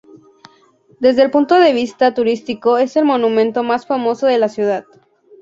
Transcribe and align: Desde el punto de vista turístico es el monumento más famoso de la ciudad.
Desde 0.99 1.21
el 1.21 1.29
punto 1.29 1.59
de 1.59 1.73
vista 1.73 2.15
turístico 2.15 2.79
es 2.79 2.95
el 2.95 3.05
monumento 3.05 3.61
más 3.61 3.85
famoso 3.85 4.25
de 4.25 4.39
la 4.39 4.49
ciudad. 4.49 4.83